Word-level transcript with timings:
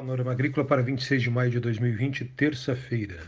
Panorama 0.00 0.32
Agrícola 0.32 0.66
para 0.66 0.80
26 0.80 1.22
de 1.24 1.30
maio 1.30 1.50
de 1.50 1.60
2020, 1.60 2.24
terça-feira. 2.24 3.18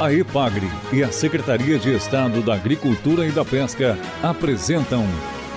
A 0.00 0.12
EPAGRE 0.12 0.68
e 0.92 1.02
a 1.02 1.10
Secretaria 1.10 1.80
de 1.80 1.92
Estado 1.92 2.40
da 2.42 2.54
Agricultura 2.54 3.26
e 3.26 3.32
da 3.32 3.44
Pesca 3.44 3.98
apresentam 4.22 5.04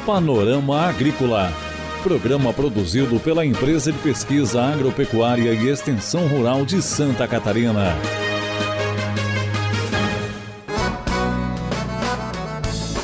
Panorama 0.08 0.88
Agrícola, 0.88 1.54
programa 2.02 2.52
produzido 2.52 3.20
pela 3.20 3.46
Empresa 3.46 3.92
de 3.92 4.00
Pesquisa 4.00 4.60
Agropecuária 4.60 5.54
e 5.54 5.70
Extensão 5.70 6.26
Rural 6.26 6.66
de 6.66 6.82
Santa 6.82 7.28
Catarina. 7.28 7.94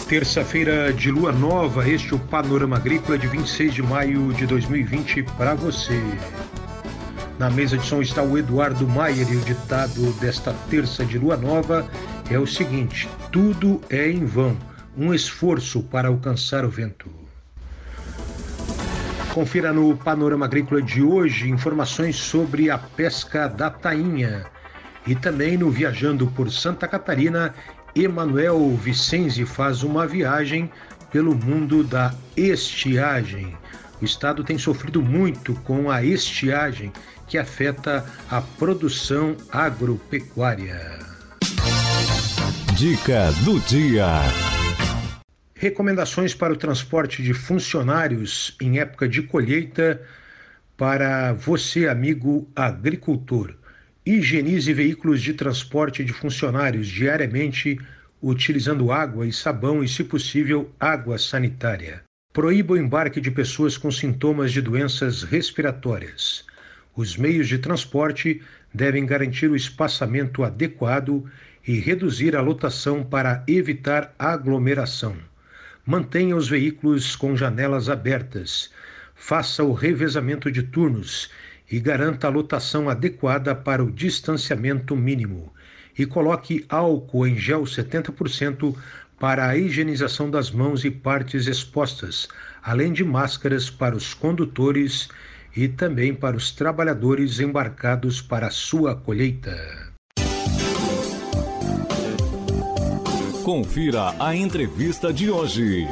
Terça-feira 0.07 0.93
de 0.93 1.11
lua 1.11 1.33
nova, 1.33 1.85
este 1.89 2.13
é 2.13 2.15
o 2.15 2.19
Panorama 2.19 2.77
Agrícola 2.77 3.17
de 3.17 3.27
26 3.27 3.73
de 3.73 3.83
maio 3.83 4.31
de 4.31 4.47
2020 4.47 5.23
para 5.37 5.53
você. 5.53 6.01
Na 7.37 7.49
mesa 7.49 7.77
de 7.77 7.85
som 7.85 8.01
está 8.01 8.23
o 8.23 8.37
Eduardo 8.37 8.87
Maier 8.87 9.29
e 9.29 9.35
o 9.35 9.41
ditado 9.41 10.13
desta 10.13 10.53
terça 10.69 11.05
de 11.05 11.19
lua 11.19 11.35
nova 11.35 11.85
é 12.31 12.39
o 12.39 12.47
seguinte: 12.47 13.09
tudo 13.33 13.81
é 13.89 14.09
em 14.09 14.23
vão, 14.23 14.57
um 14.95 15.13
esforço 15.13 15.83
para 15.83 16.07
alcançar 16.07 16.63
o 16.63 16.69
vento. 16.69 17.11
Confira 19.33 19.73
no 19.73 19.97
Panorama 19.97 20.45
Agrícola 20.45 20.81
de 20.81 21.03
hoje 21.03 21.49
informações 21.49 22.15
sobre 22.15 22.69
a 22.69 22.77
pesca 22.77 23.49
da 23.49 23.69
tainha. 23.69 24.45
E 25.05 25.15
também 25.15 25.57
no 25.57 25.69
Viajando 25.69 26.27
por 26.27 26.51
Santa 26.51 26.85
Catarina, 26.85 27.53
Emanuel 28.03 28.75
Vicenzi 28.75 29.45
faz 29.45 29.81
uma 29.81 30.05
viagem 30.05 30.69
pelo 31.11 31.33
mundo 31.33 31.83
da 31.83 32.13
estiagem. 32.35 33.57
O 33.99 34.05
estado 34.05 34.43
tem 34.43 34.57
sofrido 34.57 35.01
muito 35.01 35.55
com 35.61 35.89
a 35.89 36.03
estiagem 36.03 36.91
que 37.27 37.37
afeta 37.37 38.05
a 38.29 38.39
produção 38.41 39.35
agropecuária. 39.51 40.99
Dica 42.75 43.31
do 43.43 43.59
dia. 43.61 44.05
Recomendações 45.55 46.35
para 46.35 46.53
o 46.53 46.57
transporte 46.57 47.23
de 47.23 47.33
funcionários 47.33 48.55
em 48.61 48.77
época 48.77 49.09
de 49.09 49.23
colheita 49.23 49.99
para 50.77 51.33
você, 51.33 51.87
amigo 51.87 52.47
agricultor. 52.55 53.55
Higienize 54.09 54.71
veículos 54.71 55.21
de 55.21 55.33
transporte 55.33 56.01
de 56.01 56.13
funcionários 56.13 56.87
diariamente 56.87 57.77
utilizando 58.21 58.89
água 58.89 59.27
e 59.27 59.33
sabão 59.33 59.83
e, 59.83 59.87
se 59.89 60.01
possível, 60.01 60.73
água 60.79 61.17
sanitária. 61.17 62.03
Proíba 62.31 62.75
o 62.75 62.77
embarque 62.77 63.19
de 63.19 63.29
pessoas 63.29 63.77
com 63.77 63.91
sintomas 63.91 64.53
de 64.53 64.61
doenças 64.61 65.23
respiratórias. 65.23 66.45
Os 66.95 67.17
meios 67.17 67.49
de 67.49 67.57
transporte 67.57 68.41
devem 68.73 69.05
garantir 69.05 69.51
o 69.51 69.57
espaçamento 69.57 70.41
adequado 70.41 71.29
e 71.67 71.77
reduzir 71.77 72.33
a 72.33 72.41
lotação 72.41 73.03
para 73.03 73.43
evitar 73.45 74.15
aglomeração. 74.17 75.17
Mantenha 75.85 76.37
os 76.37 76.47
veículos 76.47 77.13
com 77.13 77.35
janelas 77.35 77.89
abertas. 77.89 78.71
Faça 79.13 79.65
o 79.65 79.73
revezamento 79.73 80.49
de 80.49 80.63
turnos 80.63 81.29
e 81.69 81.79
garanta 81.79 82.27
a 82.27 82.29
lotação 82.29 82.89
adequada 82.89 83.53
para 83.53 83.83
o 83.83 83.91
distanciamento 83.91 84.95
mínimo. 84.95 85.53
E 85.97 86.05
coloque 86.05 86.65
álcool 86.69 87.27
em 87.27 87.35
gel 87.35 87.63
70% 87.63 88.75
para 89.19 89.47
a 89.47 89.57
higienização 89.57 90.29
das 90.29 90.51
mãos 90.51 90.85
e 90.85 90.91
partes 90.91 91.47
expostas, 91.47 92.27
além 92.61 92.93
de 92.93 93.03
máscaras 93.03 93.69
para 93.69 93.95
os 93.95 94.13
condutores 94.13 95.09
e 95.55 95.67
também 95.67 96.13
para 96.13 96.37
os 96.37 96.51
trabalhadores 96.51 97.39
embarcados 97.39 98.21
para 98.21 98.47
a 98.47 98.51
sua 98.51 98.95
colheita. 98.95 99.57
Confira 103.43 104.13
a 104.19 104.35
entrevista 104.35 105.11
de 105.11 105.31
hoje. 105.31 105.87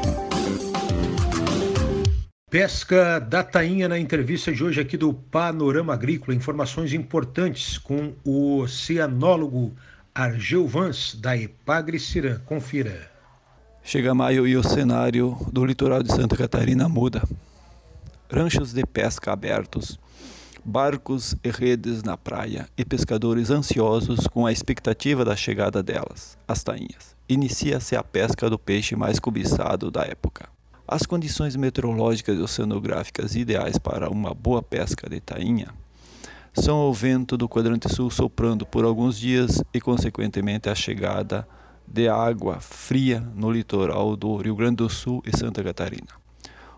Pesca 2.55 3.19
da 3.19 3.43
tainha 3.43 3.89
na 3.89 3.99
entrevista 3.99 4.49
de 4.49 4.63
hoje 4.63 4.79
aqui 4.79 4.95
do 4.95 5.13
Panorama 5.13 5.93
Agrícola. 5.93 6.33
Informações 6.33 6.93
importantes 6.93 7.77
com 7.77 8.13
o 8.23 8.59
oceanólogo 8.59 9.75
Argel 10.13 10.65
Vans, 10.65 11.15
da 11.15 11.35
Epagre 11.35 11.99
Cirã. 11.99 12.39
Confira. 12.45 13.11
Chega 13.83 14.13
maio 14.13 14.47
e 14.47 14.55
o 14.55 14.63
cenário 14.63 15.35
do 15.51 15.65
litoral 15.65 16.01
de 16.01 16.13
Santa 16.13 16.37
Catarina 16.37 16.87
muda. 16.87 17.23
Ranchos 18.31 18.71
de 18.71 18.85
pesca 18.85 19.33
abertos, 19.33 19.99
barcos 20.63 21.35
e 21.43 21.49
redes 21.49 22.03
na 22.03 22.15
praia 22.15 22.69
e 22.77 22.85
pescadores 22.85 23.49
ansiosos 23.49 24.27
com 24.27 24.45
a 24.45 24.51
expectativa 24.51 25.25
da 25.25 25.35
chegada 25.35 25.83
delas, 25.83 26.37
as 26.47 26.63
tainhas. 26.63 27.17
Inicia-se 27.27 27.97
a 27.97 28.03
pesca 28.03 28.49
do 28.49 28.57
peixe 28.57 28.95
mais 28.95 29.19
cobiçado 29.19 29.91
da 29.91 30.03
época. 30.03 30.54
As 30.87 31.03
condições 31.03 31.55
meteorológicas 31.55 32.37
e 32.37 32.41
oceanográficas 32.41 33.35
ideais 33.35 33.75
para 33.75 34.07
uma 34.07 34.35
boa 34.35 34.61
pesca 34.61 35.09
de 35.09 35.19
tainha 35.19 35.73
são 36.53 36.77
o 36.87 36.93
vento 36.93 37.35
do 37.35 37.49
quadrante 37.49 37.89
sul 37.89 38.11
soprando 38.11 38.67
por 38.67 38.85
alguns 38.85 39.17
dias 39.17 39.63
e, 39.73 39.81
consequentemente, 39.81 40.69
a 40.69 40.75
chegada 40.75 41.47
de 41.87 42.07
água 42.07 42.59
fria 42.59 43.19
no 43.19 43.51
litoral 43.51 44.15
do 44.15 44.37
Rio 44.37 44.55
Grande 44.55 44.75
do 44.75 44.89
Sul 44.89 45.23
e 45.25 45.35
Santa 45.35 45.63
Catarina. 45.63 46.13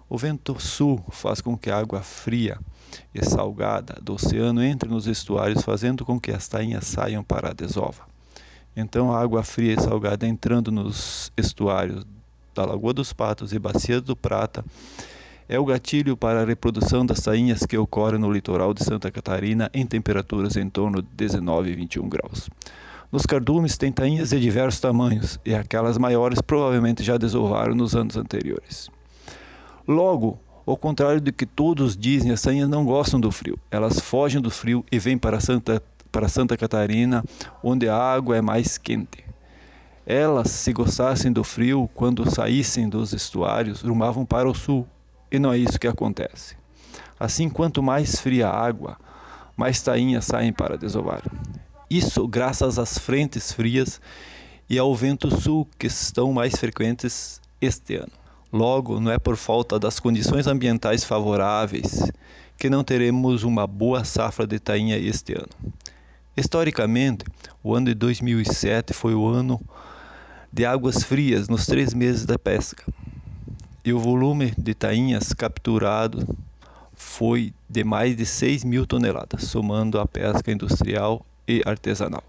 O 0.07 0.17
vento 0.17 0.57
sul 0.57 1.03
faz 1.11 1.41
com 1.41 1.57
que 1.57 1.69
a 1.69 1.77
água 1.77 2.01
fria 2.01 2.57
e 3.13 3.23
salgada 3.25 3.99
do 4.01 4.13
oceano 4.13 4.63
entre 4.63 4.87
nos 4.87 5.05
estuários, 5.05 5.63
fazendo 5.63 6.05
com 6.05 6.17
que 6.17 6.31
as 6.31 6.47
tainhas 6.47 6.87
saiam 6.87 7.25
para 7.25 7.49
a 7.49 7.53
desova. 7.53 8.03
Então, 8.73 9.11
a 9.11 9.21
água 9.21 9.43
fria 9.43 9.73
e 9.73 9.81
salgada 9.81 10.25
entrando 10.25 10.71
nos 10.71 11.29
estuários 11.35 12.05
da 12.57 12.65
Lagoa 12.65 12.91
dos 12.91 13.13
Patos 13.13 13.53
e 13.53 13.59
Bacia 13.59 14.01
do 14.01 14.15
Prata 14.15 14.65
é 15.47 15.59
o 15.59 15.65
gatilho 15.65 16.17
para 16.17 16.41
a 16.41 16.45
reprodução 16.45 17.05
das 17.05 17.19
tainhas 17.19 17.63
que 17.67 17.77
ocorrem 17.77 18.19
no 18.19 18.31
litoral 18.31 18.73
de 18.73 18.83
Santa 18.83 19.11
Catarina 19.11 19.69
em 19.71 19.85
temperaturas 19.85 20.57
em 20.57 20.67
torno 20.67 21.03
de 21.03 21.07
19 21.15 21.69
e 21.69 21.75
21 21.75 22.09
graus. 22.09 22.49
Nos 23.11 23.27
cardumes 23.27 23.77
tem 23.77 23.91
tainhas 23.91 24.31
de 24.31 24.39
diversos 24.39 24.81
tamanhos 24.81 25.39
e 25.45 25.53
aquelas 25.53 25.99
maiores 25.99 26.41
provavelmente 26.41 27.03
já 27.03 27.15
desovaram 27.15 27.75
nos 27.75 27.95
anos 27.95 28.17
anteriores. 28.17 28.89
Logo, 29.87 30.39
ao 30.65 30.75
contrário 30.75 31.21
do 31.21 31.31
que 31.31 31.45
todos 31.45 31.95
dizem, 31.95 32.31
as 32.31 32.41
tainhas 32.41 32.67
não 32.67 32.83
gostam 32.83 33.19
do 33.19 33.31
frio. 33.31 33.57
Elas 33.69 33.99
fogem 33.99 34.41
do 34.41 34.49
frio 34.49 34.83
e 34.91 34.97
vêm 34.97 35.17
para 35.17 35.39
Santa, 35.39 35.81
para 36.11 36.27
Santa 36.27 36.57
Catarina, 36.57 37.23
onde 37.63 37.87
a 37.87 37.95
água 37.95 38.35
é 38.35 38.41
mais 38.41 38.79
quente. 38.79 39.26
Elas, 40.09 40.51
se 40.51 40.71
gostassem 40.71 41.33
do 41.33 41.43
frio, 41.43 41.89
quando 41.93 42.31
saíssem 42.31 42.87
dos 42.87 43.11
estuários, 43.11 43.81
rumavam 43.81 44.25
para 44.25 44.49
o 44.49 44.55
sul, 44.55 44.87
e 45.29 45.37
não 45.37 45.51
é 45.51 45.57
isso 45.57 45.77
que 45.77 45.85
acontece. 45.85 46.55
Assim, 47.19 47.49
quanto 47.49 47.83
mais 47.83 48.21
fria 48.21 48.47
a 48.47 48.57
água, 48.57 48.97
mais 49.57 49.81
tainhas 49.81 50.23
saem 50.23 50.53
para 50.53 50.77
desovar. 50.77 51.23
Isso 51.89 52.25
graças 52.25 52.79
às 52.79 52.97
frentes 52.97 53.51
frias 53.51 53.99
e 54.69 54.79
ao 54.79 54.95
vento 54.95 55.29
sul 55.41 55.67
que 55.77 55.87
estão 55.87 56.31
mais 56.31 56.55
frequentes 56.55 57.41
este 57.59 57.95
ano. 57.95 58.13
Logo, 58.53 59.01
não 59.01 59.11
é 59.11 59.19
por 59.19 59.35
falta 59.35 59.77
das 59.77 59.99
condições 59.99 60.47
ambientais 60.47 61.03
favoráveis 61.03 62.09
que 62.57 62.69
não 62.69 62.81
teremos 62.81 63.43
uma 63.43 63.67
boa 63.67 64.05
safra 64.05 64.47
de 64.47 64.57
tainha 64.57 64.97
este 64.97 65.33
ano. 65.33 65.73
Historicamente, 66.37 67.25
o 67.61 67.75
ano 67.75 67.87
de 67.87 67.93
2007 67.93 68.93
foi 68.93 69.13
o 69.13 69.27
ano 69.27 69.59
de 70.51 70.65
águas 70.65 71.03
frias 71.03 71.47
nos 71.47 71.65
três 71.65 71.93
meses 71.93 72.25
da 72.25 72.37
pesca. 72.39 72.83
E 73.83 73.91
o 73.93 73.99
volume 73.99 74.53
de 74.57 74.73
tainhas 74.73 75.33
capturado 75.33 76.25
foi 76.93 77.53
de 77.69 77.83
mais 77.83 78.17
de 78.17 78.25
6 78.25 78.63
mil 78.63 78.87
toneladas, 78.87 79.43
somando 79.43 79.99
a 79.99 80.05
pesca 80.05 80.51
industrial 80.51 81.25
e 81.47 81.61
artesanal. 81.65 82.23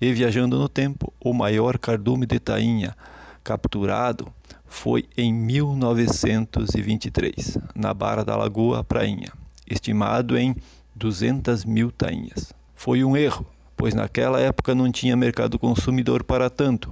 E 0.00 0.12
viajando 0.12 0.58
no 0.58 0.68
tempo, 0.68 1.12
o 1.20 1.34
maior 1.34 1.78
cardume 1.78 2.26
de 2.26 2.38
tainha 2.38 2.94
capturado 3.42 4.32
foi 4.66 5.06
em 5.16 5.32
1923, 5.32 7.56
na 7.74 7.94
Barra 7.94 8.22
da 8.24 8.36
Lagoa 8.36 8.84
Prainha, 8.84 9.32
estimado 9.68 10.36
em 10.36 10.54
200 10.94 11.64
mil 11.64 11.90
tainhas. 11.90 12.52
Foi 12.74 13.02
um 13.02 13.16
erro, 13.16 13.46
pois 13.76 13.94
naquela 13.94 14.38
época 14.40 14.74
não 14.74 14.92
tinha 14.92 15.16
mercado 15.16 15.58
consumidor 15.58 16.22
para 16.24 16.50
tanto, 16.50 16.90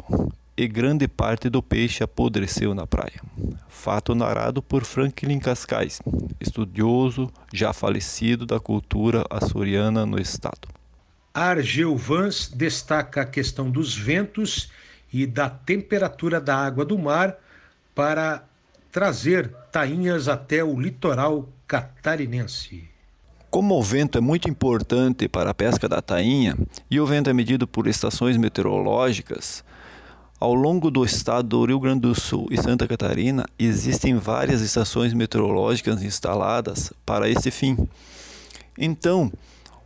e 0.56 0.68
grande 0.68 1.08
parte 1.08 1.48
do 1.50 1.62
peixe 1.62 2.04
apodreceu 2.04 2.74
na 2.74 2.86
praia. 2.86 3.20
Fato 3.68 4.14
narrado 4.14 4.62
por 4.62 4.84
Franklin 4.84 5.38
Cascais, 5.38 6.00
estudioso 6.40 7.30
já 7.52 7.72
falecido 7.72 8.46
da 8.46 8.60
cultura 8.60 9.24
açoriana 9.28 10.06
no 10.06 10.20
estado. 10.20 10.68
Argel 11.32 11.96
Vans 11.96 12.48
destaca 12.54 13.22
a 13.22 13.26
questão 13.26 13.68
dos 13.68 13.96
ventos 13.96 14.70
e 15.12 15.26
da 15.26 15.50
temperatura 15.50 16.40
da 16.40 16.56
água 16.56 16.84
do 16.84 16.96
mar 16.96 17.36
para 17.94 18.44
trazer 18.92 19.48
tainhas 19.72 20.28
até 20.28 20.62
o 20.62 20.80
litoral 20.80 21.48
catarinense. 21.66 22.88
Como 23.50 23.76
o 23.76 23.82
vento 23.82 24.18
é 24.18 24.20
muito 24.20 24.48
importante 24.48 25.28
para 25.28 25.50
a 25.50 25.54
pesca 25.54 25.88
da 25.88 26.00
tainha 26.00 26.56
e 26.90 27.00
o 27.00 27.06
vento 27.06 27.30
é 27.30 27.32
medido 27.32 27.66
por 27.66 27.86
estações 27.86 28.36
meteorológicas, 28.36 29.64
ao 30.40 30.54
longo 30.54 30.90
do 30.90 31.04
estado 31.04 31.48
do 31.48 31.64
Rio 31.64 31.80
Grande 31.80 32.00
do 32.00 32.14
Sul 32.14 32.48
e 32.50 32.60
Santa 32.60 32.86
Catarina 32.88 33.46
existem 33.58 34.16
várias 34.16 34.60
estações 34.60 35.12
meteorológicas 35.12 36.02
instaladas 36.02 36.92
para 37.06 37.28
esse 37.28 37.50
fim. 37.50 37.76
Então, 38.76 39.32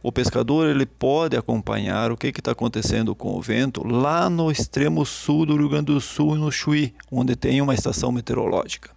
o 0.03 0.11
pescador 0.11 0.69
ele 0.69 0.87
pode 0.87 1.37
acompanhar 1.37 2.11
o 2.11 2.17
que 2.17 2.29
está 2.29 2.53
acontecendo 2.53 3.15
com 3.15 3.37
o 3.37 3.43
vento 3.43 3.87
lá 3.87 4.31
no 4.31 4.51
extremo 4.51 5.05
sul 5.05 5.45
do 5.45 5.57
Rio 5.57 5.69
Grande 5.69 5.87
do 5.87 6.01
Sul, 6.01 6.37
no 6.37 6.51
Chuí, 6.51 6.95
onde 7.11 7.37
tem 7.37 7.61
uma 7.61 7.75
estação 7.75 8.11
meteorológica. 8.11 8.91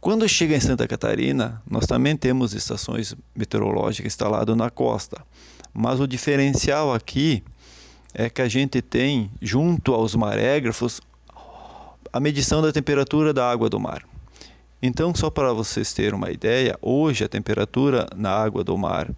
Quando 0.00 0.28
chega 0.28 0.54
em 0.54 0.60
Santa 0.60 0.86
Catarina, 0.86 1.62
nós 1.68 1.86
também 1.86 2.14
temos 2.14 2.52
estações 2.52 3.16
meteorológicas 3.34 4.12
instaladas 4.12 4.54
na 4.54 4.68
costa, 4.68 5.24
mas 5.72 5.98
o 5.98 6.06
diferencial 6.06 6.92
aqui 6.92 7.42
é 8.14 8.30
que 8.30 8.40
a 8.40 8.48
gente 8.48 8.80
tem, 8.80 9.30
junto 9.42 9.92
aos 9.92 10.14
marégrafos, 10.14 11.00
a 12.12 12.20
medição 12.20 12.62
da 12.62 12.72
temperatura 12.72 13.34
da 13.34 13.50
água 13.50 13.68
do 13.68 13.80
mar. 13.80 14.04
Então, 14.80 15.14
só 15.14 15.28
para 15.28 15.52
vocês 15.52 15.92
terem 15.92 16.14
uma 16.14 16.30
ideia, 16.30 16.78
hoje 16.80 17.24
a 17.24 17.28
temperatura 17.28 18.06
na 18.14 18.30
água 18.30 18.62
do 18.62 18.78
mar 18.78 19.10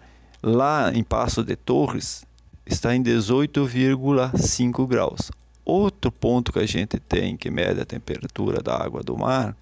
Lá 0.48 0.93
em 0.94 1.02
Passo 1.02 1.43
de 1.43 1.56
Torres 1.56 2.25
está 2.64 2.94
em 2.94 3.02
18,5 3.02 4.87
graus. 4.87 5.32
Outro 5.64 6.12
ponto 6.12 6.52
que 6.52 6.60
a 6.60 6.66
gente 6.66 7.00
tem 7.00 7.37
que 7.37 7.50
mede 7.50 7.81
a 7.81 7.84
temperatura 7.84 8.62
da 8.62 8.76
água 8.76 9.02
do 9.02 9.19
mar 9.19 9.56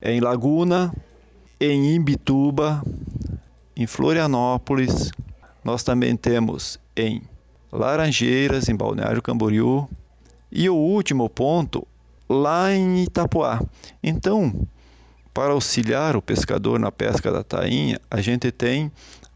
é 0.00 0.12
em 0.12 0.20
Laguna, 0.20 0.94
em 1.60 1.94
Imbituba, 1.94 2.82
em 3.76 3.86
Florianópolis. 3.86 5.10
Nós 5.62 5.82
também 5.82 6.16
temos 6.16 6.80
em 6.96 7.20
Laranjeiras, 7.72 8.68
em 8.68 8.76
Balneário 8.76 9.22
Camboriú. 9.22 9.88
E 10.50 10.68
o 10.68 10.74
último 10.74 11.28
ponto, 11.28 11.86
lá 12.28 12.72
em 12.72 13.04
Itapuá. 13.04 13.62
Então, 14.02 14.66
para 15.32 15.52
auxiliar 15.52 16.16
o 16.16 16.22
pescador 16.22 16.78
na 16.78 16.90
pesca 16.90 17.30
da 17.30 17.44
tainha, 17.44 18.00
a 18.10 18.20
gente 18.20 18.50
tem 18.50 18.90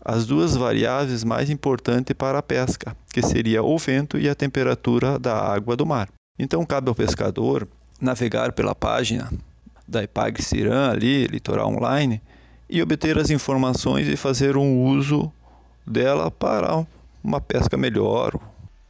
as 0.05 0.27
duas 0.27 0.55
variáveis 0.55 1.25
mais 1.25 1.49
importantes 1.49 2.15
para 2.15 2.39
a 2.39 2.43
pesca, 2.43 2.97
que 3.13 3.23
seria 3.23 3.63
o 3.63 3.79
vento 3.79 4.19
e 4.19 4.29
a 4.29 4.35
temperatura 4.35 5.19
da 5.19 5.35
água 5.35 5.77
do 5.77 5.87
mar. 5.87 6.09
Então 6.39 6.67
cabe 6.67 6.89
ao 6.89 6.95
pescador 6.95 7.67
navegar 8.01 8.53
pela 8.53 8.75
página 8.75 9.33
da 9.87 10.03
Ipag 10.03 10.43
Ciran 10.43 10.91
ali, 10.91 11.27
Litoral 11.27 11.69
Online, 11.69 12.21
e 12.69 12.83
obter 12.83 13.17
as 13.19 13.31
informações 13.31 14.09
e 14.09 14.17
fazer 14.17 14.57
um 14.57 14.85
uso 14.85 15.33
dela 15.87 16.31
para 16.31 16.85
uma 17.25 17.41
pesca 17.41 17.77
melhor. 17.77 18.39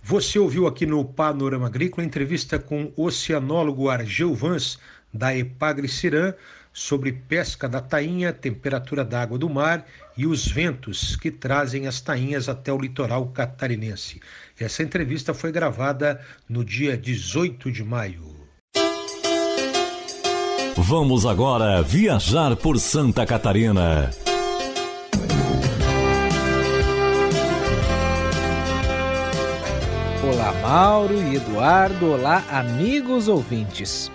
Você 0.03 0.39
ouviu 0.39 0.67
aqui 0.67 0.85
no 0.85 1.05
Panorama 1.05 1.67
Agrícola 1.67 2.05
entrevista 2.05 2.59
com 2.59 2.93
o 2.97 3.05
oceanólogo 3.05 3.89
Argel 3.89 4.35
Vans, 4.35 4.79
da 5.13 5.35
Epagre 5.35 5.89
Ciran, 5.89 6.35
sobre 6.73 7.13
pesca 7.13 7.69
da 7.69 7.81
tainha, 7.81 8.33
temperatura 8.33 9.05
da 9.05 9.23
água 9.23 9.39
do 9.39 9.49
mar 9.49 9.87
e 10.17 10.27
os 10.27 10.49
ventos 10.49 11.15
que 11.15 11.31
trazem 11.31 11.87
as 11.87 12.01
tainhas 12.01 12.49
até 12.49 12.73
o 12.73 12.79
litoral 12.79 13.29
catarinense. 13.29 14.21
Essa 14.59 14.83
entrevista 14.83 15.33
foi 15.33 15.53
gravada 15.53 16.21
no 16.49 16.65
dia 16.65 16.97
18 16.99 17.71
de 17.71 17.85
maio. 17.85 18.35
Vamos 20.77 21.25
agora 21.25 21.81
viajar 21.81 22.57
por 22.57 22.81
Santa 22.81 23.25
Catarina. 23.25 24.11
Olá, 30.27 30.53
Mauro 30.63 31.23
e 31.23 31.37
Eduardo. 31.37 32.13
Olá, 32.13 32.43
amigos 32.49 33.29
ouvintes. 33.29 34.11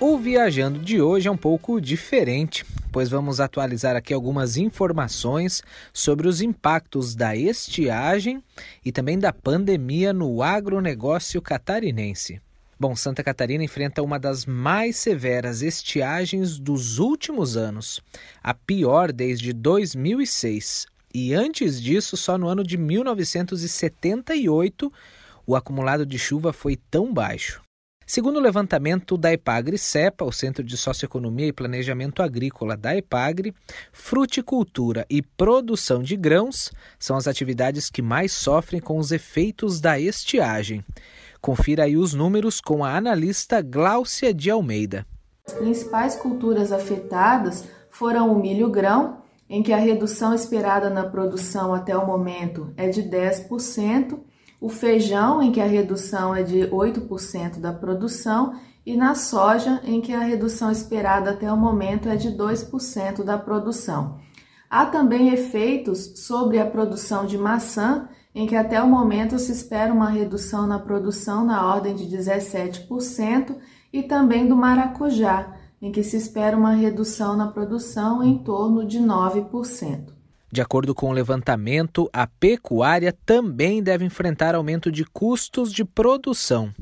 O 0.00 0.18
Viajando 0.18 0.80
de 0.80 1.00
hoje 1.00 1.28
é 1.28 1.30
um 1.30 1.36
pouco 1.36 1.80
diferente, 1.80 2.66
pois 2.90 3.08
vamos 3.08 3.38
atualizar 3.38 3.94
aqui 3.94 4.12
algumas 4.12 4.56
informações 4.56 5.62
sobre 5.92 6.26
os 6.26 6.40
impactos 6.40 7.14
da 7.14 7.36
estiagem 7.36 8.42
e 8.84 8.90
também 8.90 9.20
da 9.20 9.32
pandemia 9.32 10.12
no 10.12 10.42
agronegócio 10.42 11.40
catarinense. 11.40 12.40
Bom, 12.78 12.94
Santa 12.96 13.22
Catarina 13.22 13.62
enfrenta 13.62 14.02
uma 14.02 14.18
das 14.18 14.44
mais 14.44 14.96
severas 14.96 15.62
estiagens 15.62 16.58
dos 16.58 16.98
últimos 16.98 17.56
anos, 17.56 18.00
a 18.42 18.52
pior 18.52 19.12
desde 19.12 19.52
2006. 19.52 20.86
E 21.14 21.32
antes 21.32 21.80
disso, 21.80 22.16
só 22.16 22.36
no 22.36 22.48
ano 22.48 22.64
de 22.64 22.76
1978, 22.76 24.92
o 25.46 25.54
acumulado 25.54 26.04
de 26.04 26.18
chuva 26.18 26.52
foi 26.52 26.76
tão 26.76 27.12
baixo. 27.12 27.62
Segundo 28.08 28.36
o 28.36 28.40
levantamento 28.40 29.18
da 29.18 29.32
Epagre-CEPA, 29.32 30.24
o 30.24 30.30
Centro 30.30 30.62
de 30.62 30.76
Socioeconomia 30.76 31.48
e 31.48 31.52
Planejamento 31.52 32.22
Agrícola 32.22 32.76
da 32.76 32.96
Epagre, 32.96 33.52
fruticultura 33.92 35.04
e 35.10 35.20
produção 35.20 36.02
de 36.04 36.16
grãos 36.16 36.70
são 37.00 37.16
as 37.16 37.26
atividades 37.26 37.90
que 37.90 38.00
mais 38.00 38.30
sofrem 38.30 38.80
com 38.80 38.96
os 38.98 39.10
efeitos 39.10 39.80
da 39.80 39.98
estiagem. 39.98 40.84
Confira 41.40 41.82
aí 41.82 41.96
os 41.96 42.14
números 42.14 42.60
com 42.60 42.84
a 42.84 42.96
analista 42.96 43.60
Gláucia 43.60 44.32
de 44.32 44.50
Almeida. 44.50 45.04
As 45.44 45.54
principais 45.54 46.14
culturas 46.14 46.70
afetadas 46.70 47.64
foram 47.90 48.32
o 48.32 48.40
milho-grão, 48.40 49.22
em 49.48 49.64
que 49.64 49.72
a 49.72 49.78
redução 49.78 50.32
esperada 50.32 50.90
na 50.90 51.04
produção 51.04 51.74
até 51.74 51.96
o 51.96 52.06
momento 52.06 52.72
é 52.76 52.88
de 52.88 53.02
10%, 53.02 54.20
o 54.60 54.68
feijão, 54.68 55.42
em 55.42 55.52
que 55.52 55.60
a 55.60 55.66
redução 55.66 56.34
é 56.34 56.42
de 56.42 56.68
8% 56.68 57.58
da 57.58 57.72
produção, 57.72 58.54
e 58.84 58.96
na 58.96 59.14
soja, 59.14 59.80
em 59.84 60.00
que 60.00 60.12
a 60.12 60.20
redução 60.20 60.70
esperada 60.70 61.30
até 61.30 61.52
o 61.52 61.56
momento 61.56 62.08
é 62.08 62.16
de 62.16 62.30
2% 62.30 63.24
da 63.24 63.36
produção. 63.36 64.18
Há 64.70 64.86
também 64.86 65.28
efeitos 65.28 66.12
sobre 66.16 66.58
a 66.58 66.66
produção 66.66 67.26
de 67.26 67.36
maçã, 67.36 68.08
em 68.34 68.46
que 68.46 68.54
até 68.54 68.82
o 68.82 68.88
momento 68.88 69.38
se 69.38 69.50
espera 69.52 69.92
uma 69.92 70.10
redução 70.10 70.66
na 70.66 70.78
produção 70.78 71.44
na 71.44 71.66
ordem 71.66 71.94
de 71.94 72.04
17%, 72.04 73.56
e 73.92 74.02
também 74.02 74.46
do 74.46 74.56
maracujá, 74.56 75.56
em 75.80 75.90
que 75.90 76.02
se 76.02 76.16
espera 76.16 76.56
uma 76.56 76.72
redução 76.72 77.36
na 77.36 77.46
produção 77.46 78.22
em 78.22 78.38
torno 78.38 78.84
de 78.84 78.98
9%. 78.98 80.16
De 80.56 80.62
acordo 80.62 80.94
com 80.94 81.10
o 81.10 81.12
levantamento, 81.12 82.08
a 82.10 82.26
pecuária 82.26 83.14
também 83.26 83.82
deve 83.82 84.06
enfrentar 84.06 84.54
aumento 84.54 84.90
de 84.90 85.04
custos 85.04 85.70
de 85.70 85.84
produção. 85.84 86.72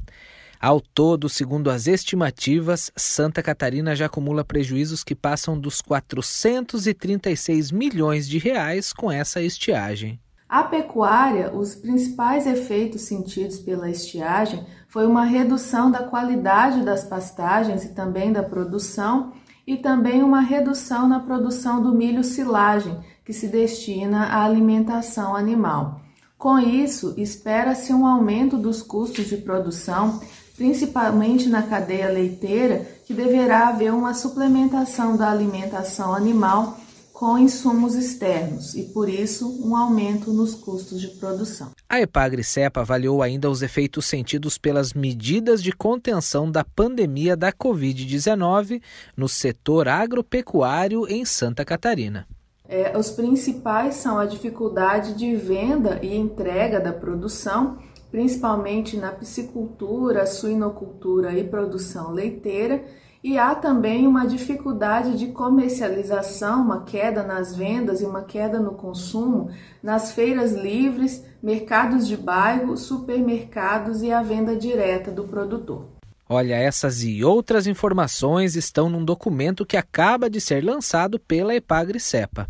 Ao 0.60 0.80
todo, 0.80 1.28
segundo 1.28 1.68
as 1.68 1.88
estimativas, 1.88 2.92
Santa 2.94 3.42
Catarina 3.42 3.96
já 3.96 4.06
acumula 4.06 4.44
prejuízos 4.44 5.02
que 5.02 5.16
passam 5.16 5.58
dos 5.58 5.82
436 5.82 7.72
milhões 7.72 8.28
de 8.28 8.38
reais 8.38 8.92
com 8.92 9.10
essa 9.10 9.42
estiagem. 9.42 10.20
A 10.48 10.62
pecuária, 10.62 11.52
os 11.52 11.74
principais 11.74 12.46
efeitos 12.46 13.00
sentidos 13.00 13.58
pela 13.58 13.90
estiagem 13.90 14.64
foi 14.86 15.04
uma 15.04 15.24
redução 15.24 15.90
da 15.90 16.04
qualidade 16.04 16.84
das 16.84 17.02
pastagens 17.02 17.82
e 17.82 17.88
também 17.88 18.32
da 18.32 18.44
produção, 18.44 19.32
e 19.66 19.78
também 19.78 20.22
uma 20.22 20.40
redução 20.40 21.08
na 21.08 21.18
produção 21.18 21.82
do 21.82 21.92
milho 21.92 22.22
silagem, 22.22 22.96
que 23.24 23.32
se 23.32 23.48
destina 23.48 24.26
à 24.26 24.44
alimentação 24.44 25.34
animal. 25.34 26.00
Com 26.36 26.58
isso, 26.58 27.14
espera-se 27.16 27.92
um 27.92 28.06
aumento 28.06 28.58
dos 28.58 28.82
custos 28.82 29.26
de 29.26 29.38
produção, 29.38 30.20
principalmente 30.56 31.48
na 31.48 31.62
cadeia 31.62 32.10
leiteira, 32.10 32.86
que 33.06 33.14
deverá 33.14 33.68
haver 33.68 33.92
uma 33.92 34.12
suplementação 34.12 35.16
da 35.16 35.30
alimentação 35.30 36.14
animal 36.14 36.78
com 37.14 37.38
insumos 37.38 37.94
externos 37.94 38.74
e, 38.74 38.82
por 38.82 39.08
isso, 39.08 39.48
um 39.64 39.76
aumento 39.76 40.32
nos 40.32 40.54
custos 40.54 41.00
de 41.00 41.08
produção. 41.08 41.70
A 41.88 42.00
Epagre-Cepa 42.00 42.80
avaliou 42.80 43.22
ainda 43.22 43.48
os 43.48 43.62
efeitos 43.62 44.04
sentidos 44.04 44.58
pelas 44.58 44.92
medidas 44.92 45.62
de 45.62 45.72
contenção 45.72 46.50
da 46.50 46.64
pandemia 46.64 47.36
da 47.36 47.52
Covid-19 47.52 48.82
no 49.16 49.28
setor 49.28 49.88
agropecuário 49.88 51.06
em 51.08 51.24
Santa 51.24 51.64
Catarina. 51.64 52.26
É, 52.66 52.96
os 52.96 53.10
principais 53.10 53.96
são 53.96 54.18
a 54.18 54.24
dificuldade 54.24 55.14
de 55.14 55.36
venda 55.36 55.98
e 56.02 56.16
entrega 56.16 56.80
da 56.80 56.92
produção, 56.92 57.78
principalmente 58.10 58.96
na 58.96 59.12
piscicultura, 59.12 60.26
suinocultura 60.26 61.32
e 61.32 61.44
produção 61.44 62.10
leiteira, 62.10 62.82
e 63.22 63.38
há 63.38 63.54
também 63.54 64.06
uma 64.06 64.26
dificuldade 64.26 65.18
de 65.18 65.28
comercialização, 65.28 66.62
uma 66.62 66.84
queda 66.84 67.22
nas 67.22 67.54
vendas 67.56 68.00
e 68.00 68.04
uma 68.04 68.22
queda 68.22 68.58
no 68.58 68.74
consumo 68.74 69.50
nas 69.82 70.12
feiras 70.12 70.52
livres, 70.52 71.24
mercados 71.42 72.06
de 72.06 72.16
bairro, 72.16 72.76
supermercados 72.76 74.02
e 74.02 74.12
a 74.12 74.22
venda 74.22 74.54
direta 74.54 75.10
do 75.10 75.24
produtor. 75.24 75.86
Olha, 76.26 76.54
essas 76.54 77.02
e 77.02 77.22
outras 77.22 77.66
informações 77.66 78.56
estão 78.56 78.88
num 78.88 79.04
documento 79.04 79.66
que 79.66 79.76
acaba 79.76 80.30
de 80.30 80.40
ser 80.40 80.64
lançado 80.64 81.18
pela 81.18 81.54
Epagre-Cepa. 81.54 82.48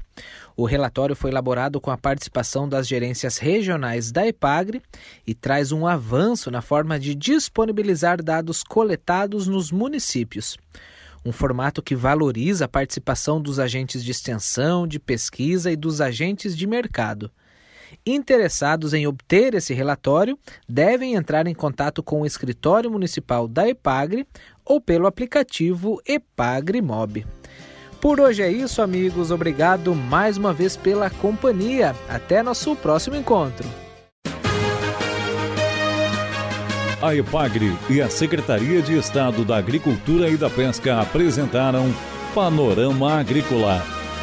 O 0.57 0.65
relatório 0.65 1.17
foi 1.17 1.33
elaborado 1.33 1.81
com 1.81 1.91
a 1.91 1.99
participação 1.99 2.69
das 2.69 2.87
gerências 2.87 3.39
regionais 3.39 4.13
da 4.13 4.25
Epagre 4.25 4.81
e 5.27 5.35
traz 5.35 5.73
um 5.73 5.89
avanço 5.89 6.53
na 6.53 6.63
forma 6.63 7.01
de 7.01 7.17
disponibilizar 7.17 8.23
dados 8.23 8.63
coletados 8.63 9.49
nos 9.49 9.73
municípios. 9.73 10.57
Um 11.25 11.33
formato 11.33 11.83
que 11.83 11.97
valoriza 11.97 12.67
a 12.67 12.69
participação 12.69 13.41
dos 13.41 13.59
agentes 13.59 14.05
de 14.05 14.13
extensão, 14.13 14.87
de 14.87 15.01
pesquisa 15.01 15.73
e 15.73 15.77
dos 15.77 16.01
agentes 16.01 16.57
de 16.57 16.65
mercado. 16.65 17.29
Interessados 18.05 18.95
em 18.95 19.07
obter 19.07 19.55
esse 19.55 19.75
relatório 19.75 20.39
devem 20.69 21.15
entrar 21.15 21.47
em 21.47 21.55
contato 21.55 22.03
com 22.03 22.23
o 22.23 22.27
escritório 22.27 22.91
municipal 22.91 23.49
da 23.49 23.69
Epagre 23.69 24.27
ou 24.65 24.81
pelo 24.81 25.07
aplicativo 25.07 26.01
Epagre 26.07 26.81
Mob. 26.81 27.27
Por 28.01 28.21
hoje 28.21 28.43
é 28.43 28.51
isso, 28.51 28.83
amigos. 28.83 29.31
Obrigado 29.31 29.95
mais 29.95 30.37
uma 30.37 30.53
vez 30.53 30.77
pela 30.77 31.09
companhia. 31.09 31.97
Até 32.09 32.43
nosso 32.43 32.77
próximo 32.77 33.17
encontro. 33.17 33.67
A 37.01 37.15
Epagre 37.15 37.77
e 37.91 38.01
a 38.01 38.09
Secretaria 38.09 38.81
de 38.81 38.97
Estado 38.97 39.45
da 39.45 39.57
Agricultura 39.57 40.29
e 40.29 40.37
da 40.37 40.49
Pesca 40.49 41.01
apresentaram 41.01 41.93
Panorama 42.35 43.19
Agrícola 43.19 44.04